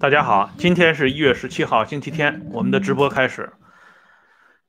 [0.00, 3.52] 大家好，今天是一月十七号，星期天，我们的直播开始。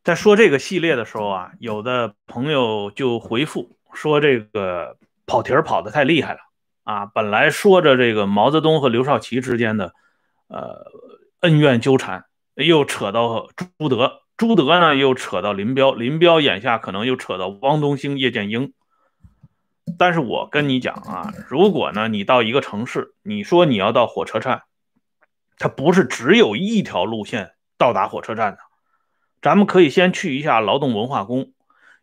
[0.03, 6.39] 在说这个系列的时候啊，有的朋友就回复说这个跑题儿跑得太厉害了
[6.83, 7.05] 啊！
[7.05, 9.93] 本来说着这个毛泽东和刘少奇之间的
[10.49, 10.91] 呃
[11.39, 18.73] 恩怨纠缠，又扯到朱德，朱德呢又扯到林彪，林彪眼下可能又扯到汪东兴、叶剑英。
[19.97, 24.63] 但是我跟你讲啊，如果呢你到一个城市，你说你要到火车站。
[25.61, 28.57] 它不是只有一条路线到达火车站的，
[29.43, 31.53] 咱们可以先去一下劳动文化宫，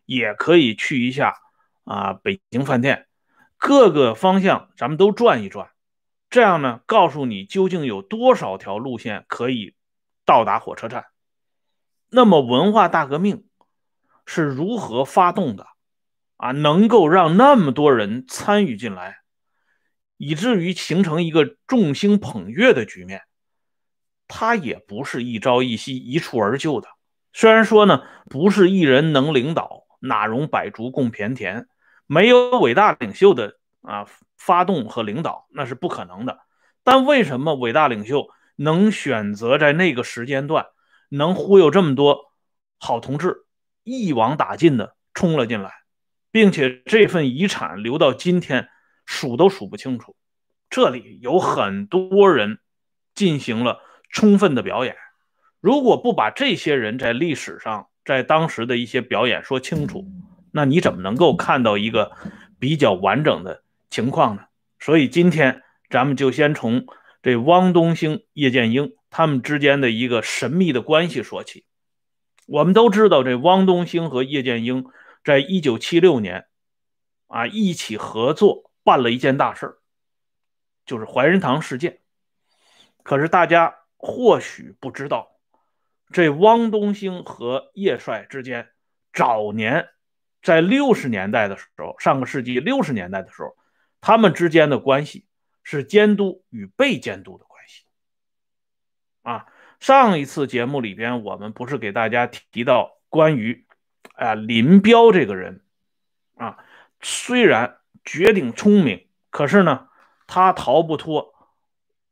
[0.05, 1.35] 也可以去一下
[1.83, 3.07] 啊北京饭店，
[3.57, 5.71] 各个方向咱们都转一转，
[6.29, 9.75] 这样呢，告诉你究竟有多少条路线可以
[10.25, 11.07] 到达火车站。
[12.09, 13.43] 那么文化大革命
[14.25, 15.67] 是如何发动的？
[16.37, 19.17] 啊，能够让那么多人参与进来，
[20.15, 23.23] 以至于形成一个众星捧月的局面。
[24.29, 26.87] 他也不是一朝一夕、一蹴而就的。
[27.33, 31.67] 虽然说呢，不是一人能领导，哪容百竹共偏田？
[32.05, 34.07] 没有伟大领袖的啊
[34.37, 36.39] 发动和领导，那是不可能的。
[36.83, 40.67] 但为什么伟大领袖能选择在那个时间段，
[41.09, 42.31] 能忽悠这么多
[42.79, 43.45] 好同志
[43.83, 45.73] 一网打尽的冲了进来，
[46.31, 48.69] 并且这份遗产留到今天
[49.05, 50.15] 数都数不清楚？
[50.69, 52.59] 这里有很多人
[53.15, 53.79] 进行了。
[54.09, 54.95] 充分的表演，
[55.61, 60.07] 如果不把这些人在历史上、在当时的一些表演说清楚，
[60.51, 62.11] 那你怎么能够看到一个
[62.57, 64.45] 比较完整的情况呢？
[64.79, 66.87] 所以今天咱们就先从
[67.21, 71.65] 这汪东兴、叶剑英他们之间的一个神秘的关系说起。
[72.47, 74.85] 我们都知道，这汪东兴和叶剑英
[75.23, 76.47] 在一九七六年
[77.27, 79.77] 啊一起合作办了一件大事
[80.85, 81.99] 就是怀仁堂事件。
[83.03, 83.75] 可是大家。
[84.01, 85.33] 或许不知道，
[86.13, 88.69] 这汪东兴和叶帅之间，
[89.11, 89.89] 早年
[90.41, 93.57] 在六十年代的时候，上个世纪六十年代的时候，
[93.99, 95.27] 他们之间的关系
[95.63, 97.83] 是监督与被监督的关系。
[99.21, 99.47] 啊，
[99.81, 103.67] 上一次节目里边，我们不是给大家提到关于
[104.13, 105.61] 啊林彪这个人
[106.37, 106.57] 啊，
[107.01, 109.89] 虽然绝顶聪明，可是呢，
[110.25, 111.33] 他逃不脱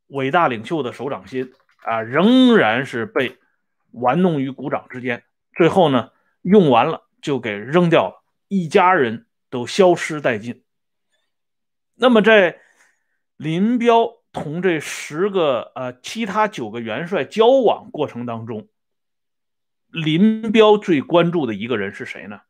[0.07, 1.53] 伟大领袖的手掌心。
[1.83, 3.37] 啊，仍然是被
[3.91, 5.23] 玩弄于股掌之间，
[5.55, 6.11] 最后呢，
[6.41, 10.63] 用完了就给扔掉了，一家人都消失殆尽。
[11.95, 12.59] 那么在
[13.37, 18.67] 林彪同这十个呃其他九个元帅交往过程当中，
[19.89, 22.41] 林彪最关注的一个人是谁呢？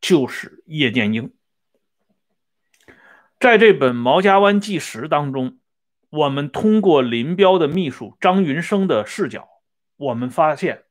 [0.00, 1.34] 就是叶剑英。
[3.38, 5.59] 在这本《毛家湾纪实》当中。
[6.10, 9.48] 我们通过林彪的秘书张云生的视角，
[9.96, 10.82] 我们发现，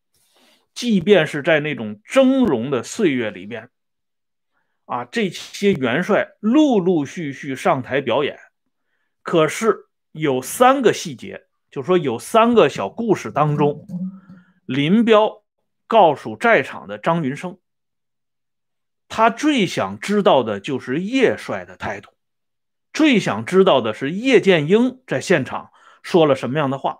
[0.73, 3.69] 即便是在那种峥嵘的岁月里边，
[4.85, 8.39] 啊，这些元帅陆陆续续上台表演，
[9.21, 13.85] 可是有三个细节，就说有三个小故事当中，
[14.65, 15.43] 林彪
[15.85, 17.59] 告诉在场的张云生，
[19.09, 22.09] 他最想知道的就是叶帅的态度。
[22.93, 25.71] 最想知道的是叶剑英在现场
[26.03, 26.99] 说了什么样的话。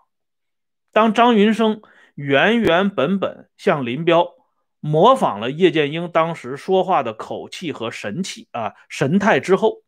[0.91, 1.81] 当张云生
[2.16, 4.33] 原原本本向林彪
[4.79, 9.83] 模仿了叶剑英当时说话的口气和神气啊神态之后，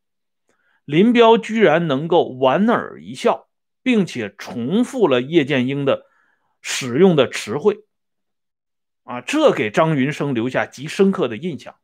[0.86, 3.48] 林彪居然能够莞尔一笑，
[3.82, 6.06] 并且重复了叶剑英的
[6.62, 7.86] 使用的词汇
[9.04, 11.76] 啊，这给张云生留下极深刻的印象。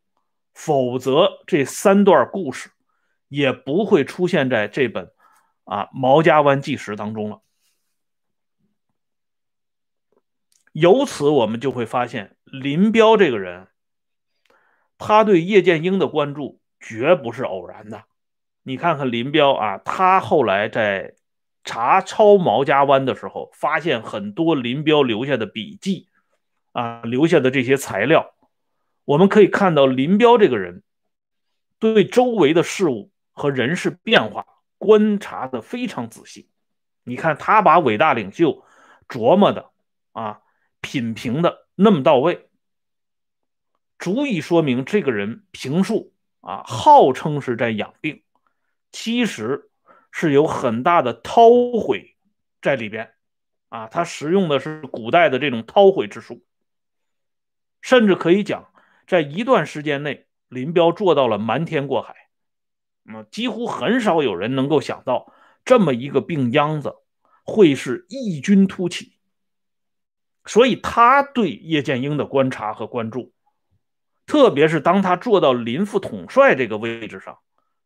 [0.54, 2.70] 否则，这三段故事。
[3.28, 5.12] 也不会出现在这本
[5.66, 7.42] 啊《毛家湾纪实》当中了。
[10.72, 13.68] 由此，我们就会发现，林彪这个人，
[14.98, 18.04] 他对叶剑英的关注绝不是偶然的。
[18.62, 21.16] 你看看林彪啊，他后来在
[21.64, 26.10] 查抄毛家湾的时候，发现很多林彪留下的笔记
[26.74, 28.36] 啊，留下的这些材料，
[29.04, 30.84] 我们可以看到林彪这个人
[31.80, 33.12] 对周围的事物。
[33.38, 34.48] 和人事变化
[34.80, 36.50] 观察的非常仔细，
[37.04, 38.66] 你看他把伟大领袖
[39.08, 39.70] 琢磨的
[40.12, 40.42] 啊
[40.82, 42.50] 品评的那么到位，
[44.00, 48.24] 足以说明这个人评述啊号称是在养病，
[48.92, 49.70] 其实
[50.12, 52.18] 是有很大的韬晦
[52.60, 53.14] 在里边
[53.70, 56.44] 啊，他使用的是古代的这种韬晦之术，
[57.82, 58.72] 甚至可以讲，
[59.06, 62.27] 在一段时间内，林彪做到了瞒天过海。
[63.10, 65.34] 那几乎很少有人能够想到，
[65.64, 66.94] 这么一个病秧子，
[67.46, 69.14] 会是异军突起。
[70.46, 73.34] 所以他对叶剑英的观察和关注，
[74.26, 77.40] 特别是当他做到林副统帅这个位置上，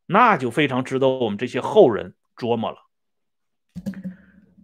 [0.08, 2.78] 那就非常值得我们这些后人琢磨了。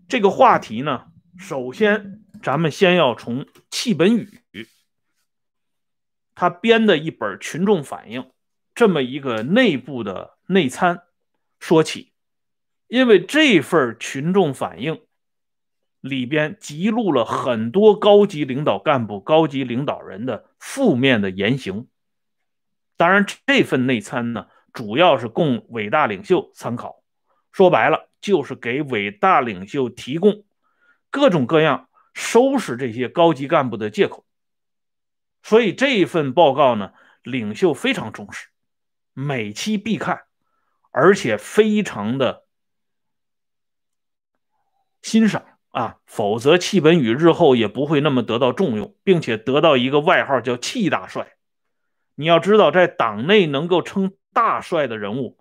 [0.08, 1.06] 这个话题呢，
[1.38, 4.42] 首先咱们先要从戚本禹
[6.34, 8.22] 他编的一本《群众反应》
[8.76, 11.04] 这么一个内部的内参
[11.60, 12.12] 说起，
[12.88, 14.96] 因为这份《群众反应》。
[16.00, 21.88] 里边记录了很多高级领导干部、高级领导人的负面的言行。
[22.96, 27.04] 当然，这份内参呢，主要是供伟大领袖参考。
[27.52, 30.46] 说白了，就是给伟大领袖提供
[31.10, 34.24] 各种各样收拾这些高级干部的借口。
[35.42, 36.94] 所以这份报告呢，
[37.24, 38.48] 领袖非常重视，
[39.14, 40.27] 每期必看，
[41.00, 42.44] 而且非常的
[45.04, 45.46] 欣赏。
[45.70, 51.36] 啊，否则戚本禹日后也不会那么得到重用，并且得到一个外号叫“戚大帅”。
[52.16, 55.38] 你要知道，在党内能够称大帅的人物，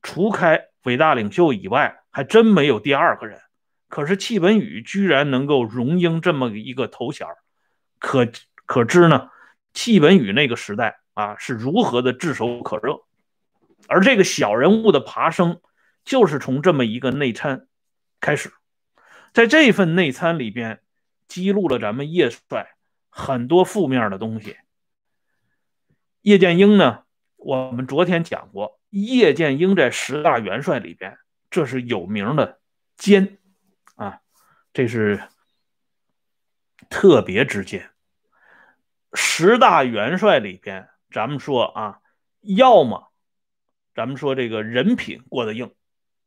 [0.00, 3.38] 除开伟大领袖以外，还真没有第二个人。
[3.90, 7.26] 可是戚本禹居然能够荣膺这么一个头衔
[7.98, 8.26] 可
[8.64, 9.28] 可知呢？
[9.74, 13.02] 戚本禹那个时代啊，是如何的炙手可热。
[13.88, 15.60] 而这个小人物的爬升，
[16.04, 17.66] 就是从这么一个内参
[18.20, 18.52] 开始。
[19.32, 20.80] 在这份内参里边，
[21.28, 22.76] 记录了咱们叶帅
[23.10, 24.56] 很多负面的东西。
[26.22, 27.04] 叶剑英呢，
[27.36, 31.18] 我们昨天讲过，叶剑英在十大元帅里边，
[31.50, 32.60] 这是有名的
[32.96, 33.38] 奸
[33.94, 34.20] 啊，
[34.72, 35.22] 这是
[36.88, 37.90] 特别之奸。
[39.12, 42.00] 十大元帅里边，咱们说啊，
[42.40, 43.12] 要么
[43.96, 45.72] 咱们说这个人品过得硬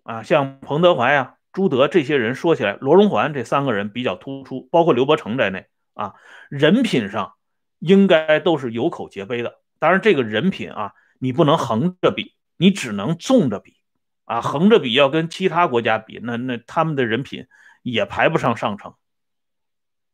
[0.04, 1.36] 啊，像彭德怀呀。
[1.52, 6.14] 朱德这些人说起来，罗荣桓这三个人比较突出，包括刘伯承在内啊，
[6.48, 7.34] 人品上
[7.80, 9.60] 应该都是有口皆碑的。
[9.80, 13.78] 当然，这个人品啊，你不能横着比，你只能纵着比
[14.26, 14.42] 啊。
[14.42, 17.48] 横着比要跟其他国家比，那那他们的人品
[17.82, 18.94] 也排不上上乘。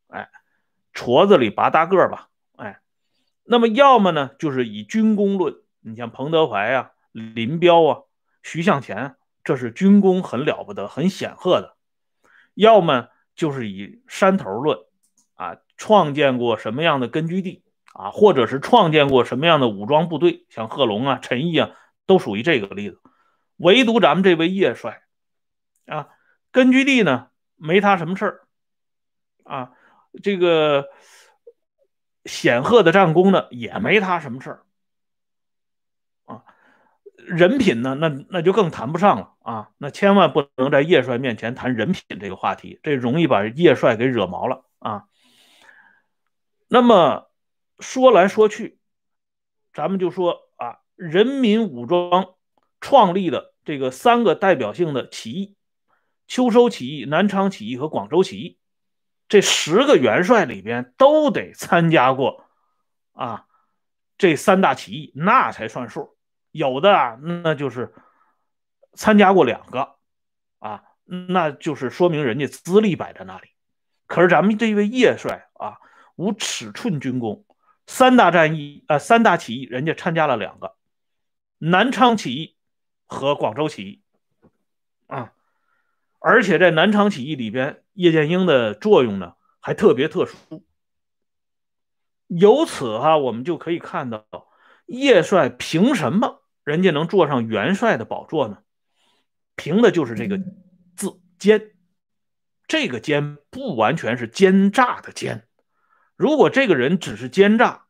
[0.08, 0.30] 哎，
[0.94, 2.30] 矬子里拔大个吧。
[2.56, 2.80] 哎，
[3.44, 8.02] 那么要么呢，就是以军功论，你像彭德怀啊、林彪啊、
[8.44, 9.16] 徐向前。
[9.44, 11.78] 这是军功很了不得、很显赫的，
[12.56, 14.80] 要么就是以山头论，
[15.36, 17.64] 啊，创建过什么样的根据地
[17.94, 21.70] 啊，或者是创建过什么样的武装部队，像贺龙啊、陈毅啊，
[22.08, 23.00] 都属于这个例子。
[23.58, 25.04] 唯独咱们这位叶帅，
[25.86, 26.10] 啊，
[26.52, 28.48] 根据地呢没他什么事儿，
[29.44, 29.74] 啊，
[30.24, 30.88] 这个
[32.26, 34.65] 显赫的战功呢也没他什么事儿。
[37.28, 37.96] 人品呢？
[37.96, 39.70] 那那就更谈不上了啊！
[39.78, 45.06] 那千万不能在叶帅面前谈人品这个话题，这容易把叶帅给惹毛了啊。
[46.68, 47.30] 那么
[47.80, 48.80] 说来说去，
[49.74, 52.36] 咱们就说啊，人民武装
[52.80, 55.56] 创立的这个三个代表性的起义——
[56.28, 58.58] 秋收起义、南昌起义和广州起义，
[59.28, 62.46] 这十个元帅里边都得参加过
[63.14, 63.46] 啊
[64.18, 66.15] 这三大起义，那才算数。
[66.56, 67.94] 有的啊，那就是
[68.94, 69.98] 参加过两个
[70.60, 73.50] 啊，那就是说明人家资历摆在那里。
[74.08, 75.80] 可是咱们这位叶帅啊，
[76.16, 77.44] 无尺寸军功，
[77.88, 80.76] 三大战役啊，三大起义，人家参加了两个，
[81.58, 82.56] 南昌起义
[83.06, 84.02] 和广州起义
[85.08, 85.34] 啊，
[86.20, 90.64] 而且在南昌起义里边，叶剑英的作用呢还特别特殊。
[92.28, 94.26] 由此哈，我们就可以看到
[94.86, 96.44] 叶帅凭什么？
[96.66, 98.58] 人家能坐上元帅的宝座呢，
[99.56, 100.40] 凭的就是这个
[100.96, 101.72] 字“奸”。
[102.68, 105.48] 这个“奸”不完全是奸诈的“奸”，
[106.18, 107.86] 如果这个人只是奸诈，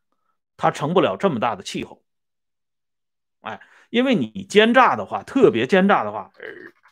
[0.58, 2.04] 他成不了这么大的气候。
[3.40, 6.30] 哎，因为你奸诈的话，特别奸诈的话，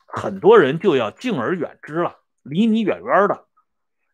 [0.06, 3.46] 很多人就要敬而远之了，离你远远的。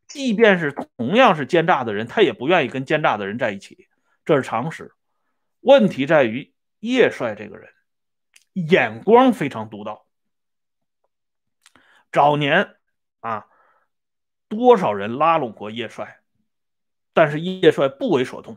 [0.09, 3.87] 即便是同样是奸诈的人，他也不愿意跟奸诈的人在一起，
[4.25, 4.93] 这是常识。
[5.61, 6.53] 问题在于。
[6.81, 7.71] 叶帅这个人
[8.53, 10.07] 眼光非常独到，
[12.11, 12.75] 早年
[13.21, 13.47] 啊，
[14.49, 16.21] 多少人拉拢过叶帅，
[17.13, 18.57] 但是叶帅不为所动。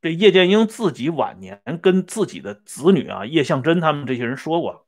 [0.00, 4.86] 这叶剑英自己晚年跟自己的子女啊，叶向真他们这些人说过，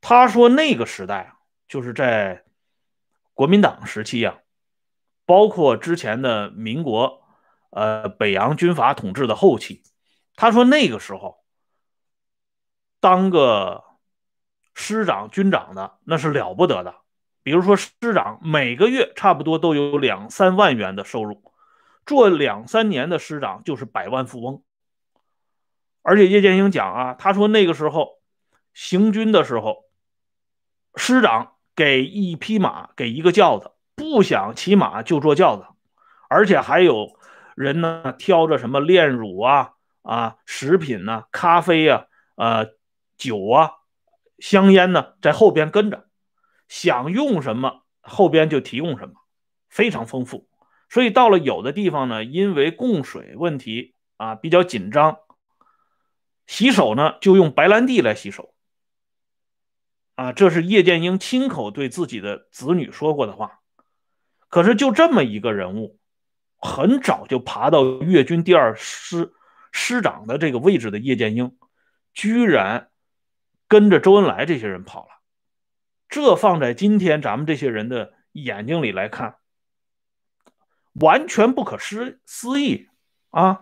[0.00, 2.44] 他说那个时代啊，就是在
[3.32, 4.38] 国民党时期啊，
[5.24, 7.22] 包括之前的民国，
[7.70, 9.82] 呃，北洋军阀统治的后期，
[10.36, 11.37] 他说那个时候。
[13.00, 13.84] 当个
[14.74, 16.94] 师长、军长的那是了不得的，
[17.42, 21.52] 比如说师长每个月差不多都有两三万元的收入，
[22.06, 24.62] 做两三年的师长就是百万富翁。
[26.02, 28.18] 而且叶剑英讲啊，他说那个时候
[28.72, 29.84] 行军的时候，
[30.94, 35.66] 师长给一匹马，给一个轿子，不想骑马就坐轿子，
[36.28, 37.18] 而且还有
[37.54, 42.66] 人呢挑着什么炼乳啊啊食品呢，咖啡呀，呃
[43.18, 43.72] 酒啊，
[44.38, 46.08] 香烟呢，在后边跟着，
[46.68, 49.14] 想用什么后边就提供什么，
[49.68, 50.48] 非常丰富。
[50.88, 55.18] 所以到了有的地方呢，因为供水问题啊比较紧张。
[56.46, 58.54] 洗手呢，就用白兰地来洗手。
[60.14, 63.60] 啊，这是叶剑英亲口对自己的子女说过的话。
[64.48, 65.98] 可是就这么一个人物，
[66.56, 69.34] 很早就爬到粤军第二师
[69.72, 71.54] 师长的这个位置的叶剑英，
[72.14, 72.88] 居然
[73.68, 75.20] 跟着周恩来这些人跑了。
[76.08, 79.36] 这放在今天咱们这些人的眼睛里来看，
[80.94, 82.88] 完全不可思思议
[83.30, 83.60] 啊！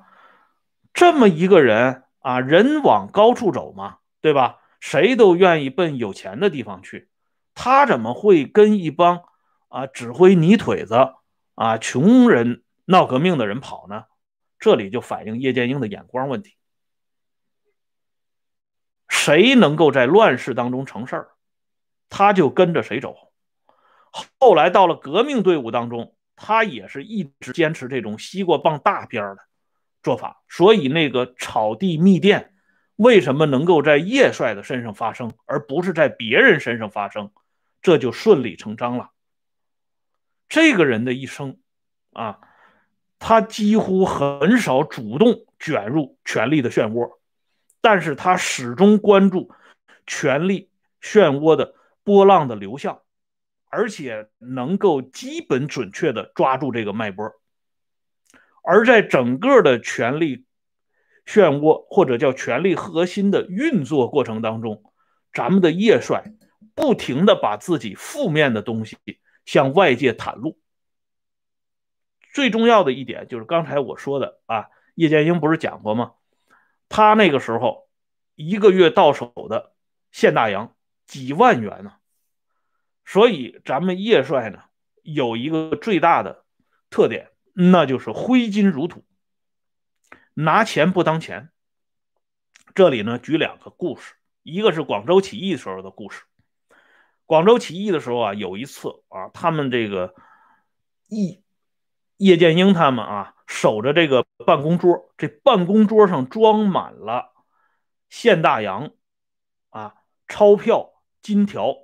[0.94, 2.04] 这么一个人。
[2.26, 4.58] 啊，人往高处走嘛，对吧？
[4.80, 7.08] 谁都愿意奔有钱的地方去，
[7.54, 9.22] 他怎么会跟一帮
[9.68, 11.14] 啊指挥泥腿子
[11.54, 14.06] 啊穷人闹革命的人跑呢？
[14.58, 16.56] 这里就反映叶剑英的眼光问题。
[19.26, 21.28] 谁能够在乱世当中成事儿，
[22.08, 23.16] 他就跟着谁走。
[24.38, 29.38] 后来到了革命队伍当中，他也是一直坚持这种西瓜傍大边的。
[30.00, 32.54] 做法，所以那个草地密电
[32.94, 37.32] 为什么能够在叶帅的身上发生，而不是在别人身上发生，
[37.82, 39.10] 这就顺理成章了。
[40.48, 41.58] 这个人的一生
[42.12, 42.38] 啊，
[43.18, 47.15] 他几乎很少主动卷入权力的漩涡，
[47.88, 49.52] 但是他始终关注
[50.08, 53.00] 权力漩涡的波浪的流向，
[53.66, 57.30] 而且能够基本准确的抓住这个脉搏。
[58.64, 60.46] 而在整个的权力
[61.24, 64.82] 漩涡或者叫权力核心的运作过程当中，
[65.32, 66.24] 咱们的叶帅
[66.74, 68.98] 不停的把自己负面的东西
[69.44, 70.58] 向外界袒露。
[72.34, 76.14] 最重要的一点就是刚才我说的啊，叶剑英不是讲过吗？
[76.88, 77.88] 他那个时候
[78.34, 79.74] 一个月到手的
[80.10, 80.74] 现大洋
[81.06, 81.94] 几万元呢，
[83.04, 84.60] 所以咱们叶帅呢
[85.02, 86.44] 有一个最大的
[86.90, 87.30] 特点。
[87.58, 89.02] 那就是挥金如土，
[90.34, 91.48] 拿钱不当钱。
[92.74, 94.12] 这里呢，举两个故事，
[94.42, 96.24] 一个是广州起义时候的故事。
[97.24, 100.14] 广州起义的时候啊，有一次啊，他们这个
[101.08, 101.42] 义
[102.16, 107.32] 叶剑英他们啊，守着这个办公桌，这办公桌上装满了
[108.08, 108.90] 现大洋
[109.70, 109.94] 啊，
[110.26, 111.74] 钞票、金条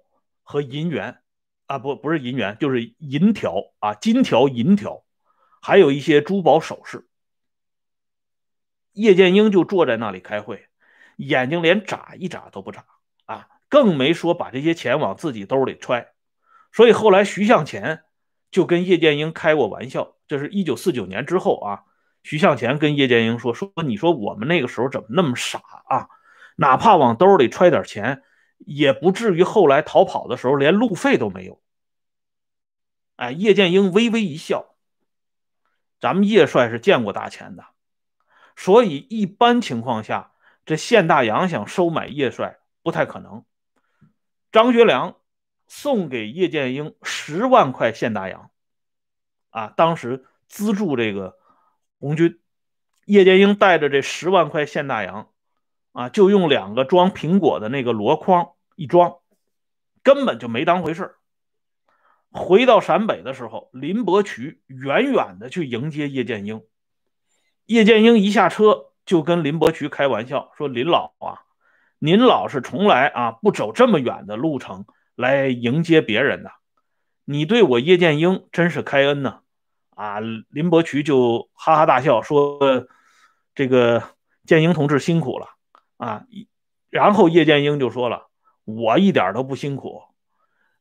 [0.42, 1.22] 和银元
[1.66, 5.04] 啊，不，不是银元，就是银条啊，金条、银条。
[5.64, 7.06] 还有一些珠宝首饰，
[8.94, 10.66] 叶剑英就坐在那里开会，
[11.16, 12.84] 眼睛连眨一眨都不眨
[13.26, 16.08] 啊，更没说把这些钱往自己兜里揣。
[16.72, 18.02] 所以后来徐向前
[18.52, 21.82] 就跟叶剑英开过玩笑，这是一九四九年之后啊，
[22.22, 26.08] 徐向前跟叶剑英说说，你说我们那个时候怎么那么傻啊？
[26.54, 28.22] 哪怕往兜里揣点钱，
[28.58, 31.60] 也不至于后来逃跑的时候连路费都没有。
[33.16, 34.76] 哎，叶剑英微微一笑。
[35.98, 37.64] 咱们叶帅是见过大钱的，
[38.54, 40.32] 所以一般情况下，
[40.66, 43.44] 这现大洋想收买叶帅不太可能。
[44.50, 45.16] 张学良
[45.74, 48.50] 送给叶剑英十万块现大洋，
[49.48, 51.38] 啊，当时资助这个
[51.98, 52.38] 红军，
[53.06, 55.30] 叶剑英带着这十万块现大洋，
[55.92, 59.16] 啊，就用两个装苹果的那个箩筐一装，
[60.02, 61.14] 根本就没当回事。
[62.30, 66.62] 回到陕北的时候，林伯渠远远的去迎接叶剑英。
[67.64, 71.40] 叶剑英一下车就跟林伯渠开玩笑说：“林老啊，
[71.98, 74.84] 您老是从来啊不走这么远的路程
[75.22, 76.52] 来迎接别人的，
[77.24, 79.38] 你对我叶剑英真是开恩呢。”
[79.94, 82.88] 啊，林伯渠就哈哈大笑说
[83.54, 84.02] ：“这个
[84.44, 85.48] 剑英同志辛苦了
[85.98, 86.24] 啊。”
[86.90, 88.28] 然后叶剑英就说了
[88.64, 90.02] ：“我一点都不辛苦。”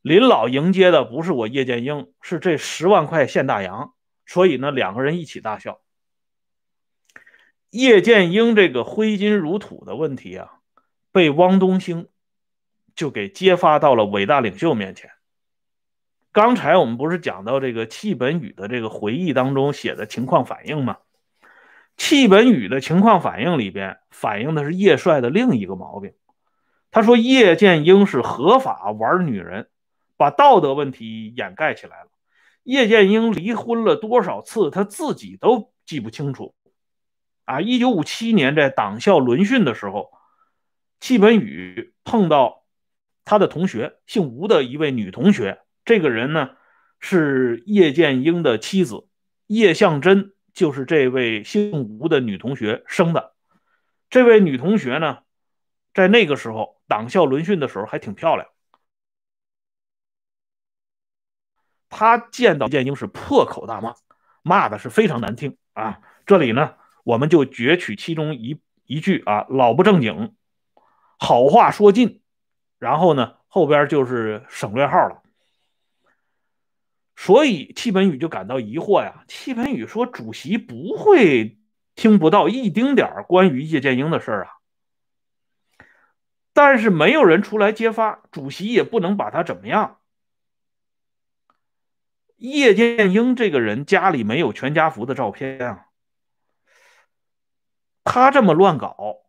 [0.01, 3.93] 林老迎接的不是我叶剑英，是这十万块现大洋，
[4.25, 5.79] 所以呢，两个人一起大笑。
[7.69, 10.53] 叶剑英这个挥金如土的问题啊，
[11.11, 12.07] 被汪东兴
[12.95, 15.11] 就给揭发到了伟大领袖面前。
[16.31, 20.97] 刚才我们不是讲到这个戚本禹的这个回忆当中写的情况反应吗？
[21.97, 26.13] 戚本禹的情况反应里边反映的是叶帅的另一个毛病。
[26.91, 29.67] 他说叶剑英是合法玩女人。
[30.17, 32.11] 把道德问题掩盖起来了。
[32.61, 36.53] 叶剑英离婚了多少次，他自己都记不清楚。
[37.45, 40.11] 啊，一九五七年在党校轮训的时候，
[40.99, 42.60] 戚本禹碰到
[43.25, 45.61] 他的同学，姓吴的一位女同学。
[45.85, 46.51] 这个人呢，
[46.99, 49.07] 是叶剑英的妻子
[49.47, 53.33] 叶向真，就是这位姓吴的女同学生的。
[54.09, 55.19] 这位女同学呢，
[55.93, 58.47] 在那个时候党校轮训的时候还挺漂亮。
[61.89, 63.95] 他见到剑英是破口大骂，
[64.43, 65.99] 骂的是非常难听啊！
[66.25, 70.33] 这里呢，我们就攫取其中一一句啊，老不正经，
[71.17, 72.21] 好话说尽，
[72.81, 75.21] 然后呢，后边就是省略号了。
[77.15, 79.23] 所以戚本禹就感到疑惑呀。
[79.27, 81.59] 戚本禹说：“主席不会
[81.93, 84.57] 听不到一丁点关于叶剑英的事儿啊，
[86.53, 89.99] 但是没有人出来揭发，主席也不能把他怎么样。”
[92.37, 95.85] 叶剑英这个人家里没有全家福的照片啊，
[98.03, 99.21] 他这么乱搞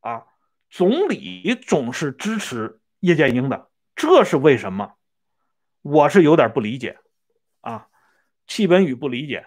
[0.00, 0.26] 啊，
[0.72, 4.94] 总理总是支持叶剑英的，这是为什么？
[5.82, 6.98] 我是有点不理解
[7.60, 7.88] 啊。
[8.46, 9.46] 戚本禹不理解，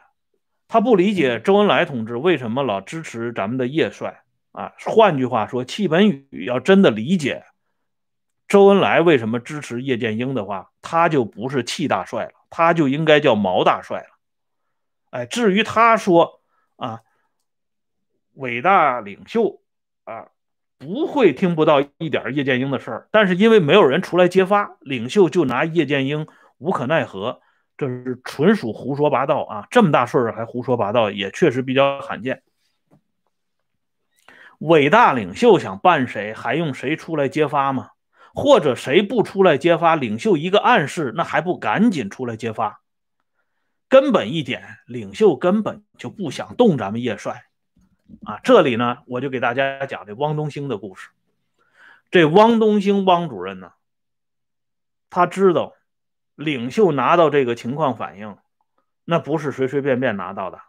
[0.68, 4.74] 他不理解周恩来同志为什么老支持咱们的叶帅啊。
[4.86, 7.44] 换句话说，戚本禹要真的理解
[8.48, 12.34] 周恩来为什么支持叶剑英的话，他就不是戚大帅了。
[12.52, 14.10] 他就应该叫毛大帅了，
[15.10, 16.44] 哎，至于他说
[16.76, 17.02] 啊，
[18.34, 19.62] 伟大领袖
[20.04, 20.30] 啊，
[20.78, 26.28] 不会听不到一点叶剑英的事儿，但是因为没有人出来揭发，领袖就拿叶剑英
[26.58, 27.40] 无可奈何，
[27.78, 29.68] 这是纯属胡说八道啊！
[29.72, 32.44] 这么大事儿还胡说八道，也确实比较罕见。
[34.60, 37.90] 伟大领袖想办谁，还用谁出来揭发吗？
[38.34, 42.82] 或者谁不出来揭发，领袖一个暗示，那还不赶紧出来揭发？
[43.88, 47.46] 根本一点，领袖根本就不想动咱们叶帅
[48.24, 48.40] 啊！
[48.44, 51.10] 这里呢，我就给大家讲这汪东兴的故事。
[52.12, 53.74] 这汪东兴汪主任呢，
[55.10, 55.74] 他知道
[56.36, 58.38] 领袖拿到这个情况反应，
[59.04, 60.62] 那不是随随便便拿到的。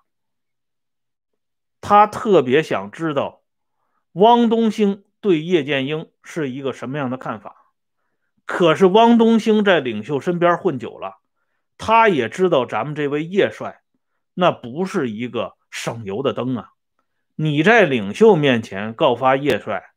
[1.81, 3.43] 他特别想知道
[4.13, 5.03] 汪东兴。
[5.19, 7.73] 对叶剑英是一个什么样的看法？
[8.45, 11.17] 可是汪东兴在领袖身边混久了，
[11.79, 13.83] 他也知道咱们这位叶帅
[14.35, 16.71] 那不是一个省油的灯啊！
[17.37, 19.91] 你在领袖面前告发叶帅，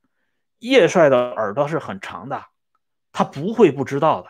[0.60, 2.46] 叶帅的耳朵是很长的，
[3.12, 4.30] 他不会不知道的。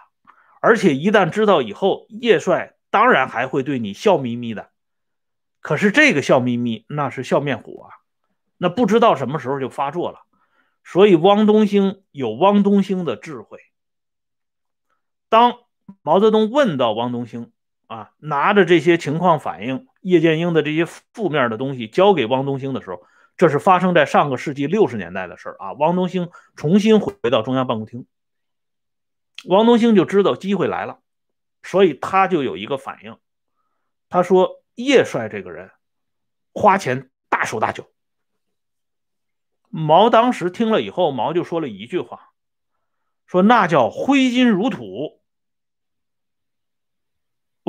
[0.62, 4.69] 而且一旦知道以后，叶帅当然还会对你笑眯眯的。
[5.60, 7.89] 可是这个笑眯眯那是笑面虎啊，
[8.58, 10.19] 那不知道什么时候就发作了。
[10.84, 13.60] 所以，汪东兴有汪东兴的智慧。
[15.30, 15.60] 当
[16.02, 17.52] 毛泽东问到汪东兴
[17.89, 23.02] 啊，拿着这些情况反映叶剑英的这些负面的东西交给汪东兴的时候，
[23.36, 25.73] 这是发生在上个世纪六十年代的事儿啊。
[25.73, 28.06] 汪东兴重新回到中央办公厅，
[29.45, 30.99] 汪东兴就知道机会来了，
[31.63, 33.17] 所以他就有一个反应，
[34.08, 35.71] 他说：“叶帅这个人
[36.54, 37.86] 花钱大手大脚。”
[39.71, 42.30] 毛当时听了以后，毛就说了一句话，
[43.25, 45.18] 说那叫挥金如土。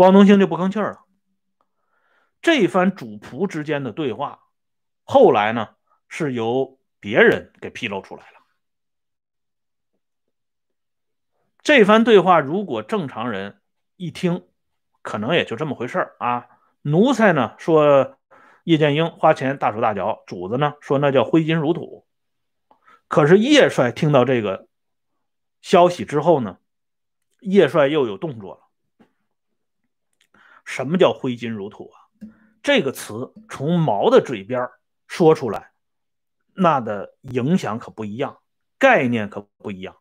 [0.00, 1.04] 汪东兴就不吭气了。
[2.42, 4.40] 这番主仆之间的对话，
[5.04, 5.68] 后来呢
[6.08, 8.38] 是由别人给披露出来了。
[11.62, 13.60] 这番对话如果正常人
[13.96, 14.46] 一听，
[15.02, 16.46] 可能也就这么回事啊。
[16.82, 18.16] 奴才呢说。
[18.64, 22.06] 叶剑英花钱大手大脚，主子呢说那叫挥金如土。
[23.08, 24.68] 可是叶帅听到这个
[25.62, 26.58] 消息之后呢，
[27.40, 28.69] 叶帅又有动作了。
[30.70, 31.98] 什么叫挥金如土啊？
[32.62, 34.68] 这个词从毛的嘴边
[35.06, 35.72] 说出来，
[36.54, 38.38] 那的影响可不一样，
[38.78, 39.96] 概念可不一样。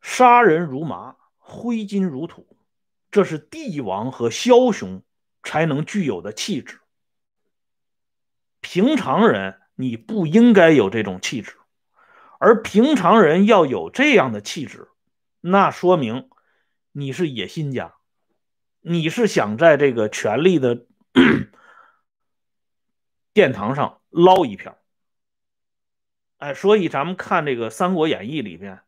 [0.00, 2.56] 杀人如麻，挥金如土，
[3.10, 5.02] 这是帝王和枭雄。
[5.44, 6.78] 才能具有的气质。
[8.60, 11.56] 平常人你不应该有这种气质，
[12.38, 14.88] 而平常人要有这样的气质，
[15.40, 16.30] 那说明
[16.92, 17.96] 你是野心家，
[18.82, 20.86] 你是想在这个权力的
[23.32, 24.76] 殿堂上捞一票。
[26.38, 28.80] 哎，所以咱们看这个《三国演义》里边，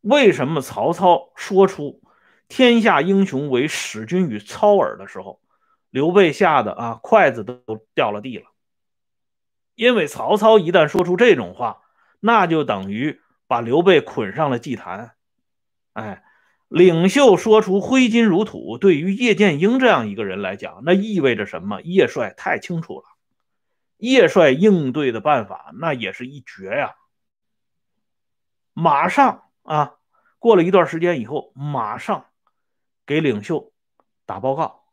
[0.00, 2.00] 为什么曹操说出
[2.46, 5.42] “天下英雄为使君与操耳”的时候？
[5.90, 8.44] 刘备吓得啊，筷子都掉了地了。
[9.74, 11.82] 因为曹操一旦说出这种话，
[12.20, 15.16] 那就等于把刘备捆上了祭坛。
[15.94, 16.22] 哎，
[16.70, 21.82] 领袖说出挥金如土，对于叶剑英这样一个人来讲，那意味着什么？
[21.82, 23.06] 叶帅太清楚了，
[23.96, 26.94] 叶帅应对的办法那也是一绝呀。
[28.72, 29.96] 马上啊，
[30.38, 32.26] 过了一段时间以后，马上
[33.04, 33.72] 给领袖
[34.24, 34.84] 打报告。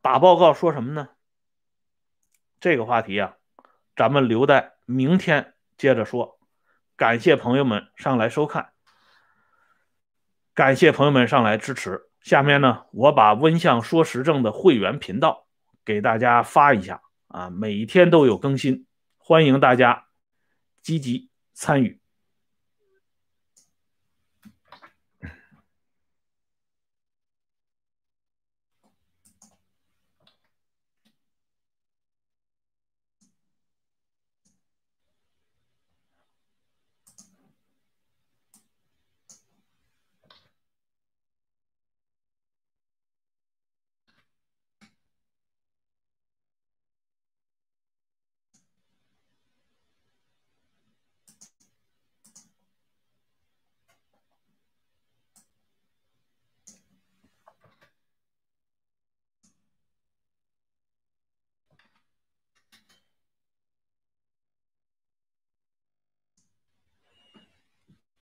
[0.00, 1.10] 打报告说什么呢？
[2.58, 3.36] 这个话题啊，
[3.94, 6.38] 咱们留待明天接着说。
[6.96, 8.72] 感谢朋友们上来收看，
[10.54, 12.00] 感谢朋友们上来支持。
[12.20, 15.48] 下面呢，我把温相说时政的会员频道
[15.84, 18.86] 给大家发一下啊，每天都有更新，
[19.18, 20.04] 欢迎大家
[20.80, 22.00] 积极参与。